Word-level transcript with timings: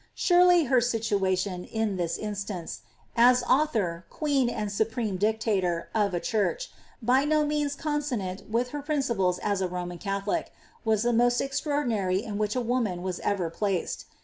Surely 0.15 0.63
her 0.63 0.79
•itoation, 0.79 1.69
in 1.71 1.95
this 1.95 2.17
instance, 2.17 2.81
as 3.15 3.43
author, 3.43 4.03
queen, 4.09 4.49
and 4.49 4.71
supreme 4.71 5.15
dictator, 5.15 5.89
of 5.93 6.15
a 6.15 6.19
church, 6.19 6.71
by 7.03 7.23
no 7.23 7.45
means 7.45 7.75
consonant 7.75 8.49
with 8.49 8.69
her 8.69 8.81
principles 8.81 9.37
as 9.37 9.61
a 9.61 9.67
Roman 9.67 9.99
Catholic, 9.99 10.51
waa 10.83 10.95
the 10.95 11.13
most 11.13 11.39
extraordinary 11.39 12.23
in 12.23 12.39
which 12.39 12.55
a 12.55 12.61
woman 12.61 13.03
was 13.03 13.19
ever 13.19 13.51
placed. 13.51 14.05